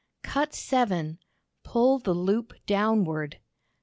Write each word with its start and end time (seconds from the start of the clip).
Cut 0.23 0.55
7 0.55 1.19
Pull 1.63 1.99
the 1.99 2.15
loop 2.15 2.53
downward. 2.65 3.37